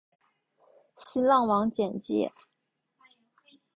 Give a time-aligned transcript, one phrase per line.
[0.95, 2.33] 新浪网简介